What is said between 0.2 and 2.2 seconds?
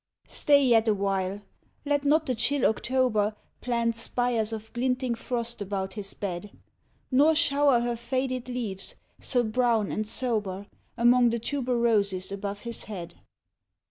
Stay yet awhile; let